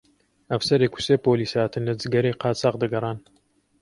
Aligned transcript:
ئەفسەرێک 0.53 0.93
و 0.95 1.03
سێ 1.05 1.15
پۆلیس 1.25 1.53
هاتن 1.59 1.83
لە 1.89 1.93
جگەرەی 2.01 2.37
قاچاغ 2.41 2.75
دەگەڕان 2.83 3.17